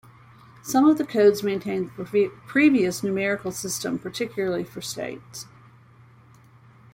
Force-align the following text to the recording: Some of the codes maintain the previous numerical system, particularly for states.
Some 0.63 0.85
of 0.85 0.97
the 0.97 1.05
codes 1.05 1.43
maintain 1.43 1.91
the 1.95 2.31
previous 2.47 3.03
numerical 3.03 3.51
system, 3.51 3.99
particularly 3.99 4.63
for 4.63 4.81
states. 4.81 5.45